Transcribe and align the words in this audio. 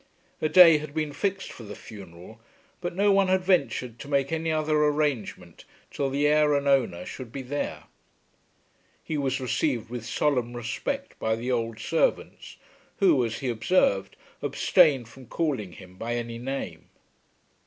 A 0.41 0.49
day 0.49 0.79
had 0.79 0.95
been 0.95 1.13
fixed 1.13 1.51
for 1.51 1.61
the 1.61 1.75
funeral, 1.75 2.39
but 2.79 2.95
no 2.95 3.11
one 3.11 3.27
had 3.27 3.43
ventured 3.43 3.99
to 3.99 4.07
make 4.07 4.31
any 4.31 4.51
other 4.51 4.75
arrangement 4.83 5.63
till 5.91 6.09
the 6.09 6.25
heir 6.25 6.55
and 6.55 6.67
owner 6.67 7.05
should 7.05 7.31
be 7.31 7.43
there. 7.43 7.83
He 9.03 9.15
was 9.15 9.39
received 9.39 9.91
with 9.91 10.03
solemn 10.07 10.55
respect 10.57 11.19
by 11.19 11.35
the 11.35 11.51
old 11.51 11.77
servants 11.77 12.57
who, 12.97 13.23
as 13.23 13.37
he 13.41 13.49
observed, 13.49 14.15
abstained 14.41 15.07
from 15.07 15.27
calling 15.27 15.73
him 15.73 15.97
by 15.97 16.15
any 16.15 16.39
name. 16.39 16.89